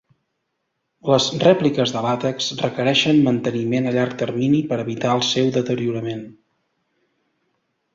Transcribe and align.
Les 1.11 1.27
rèpliques 1.43 1.93
de 1.97 2.03
làtex 2.07 2.49
requereixen 2.63 3.21
manteniment 3.29 3.87
a 3.87 3.95
llarg 3.99 4.19
termini 4.25 4.67
per 4.73 4.83
evitar 4.89 5.17
el 5.21 5.27
seu 5.33 5.57
deteriorament. 5.63 6.31